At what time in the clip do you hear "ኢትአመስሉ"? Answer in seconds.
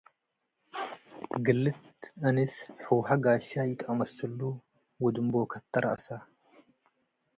3.73-4.39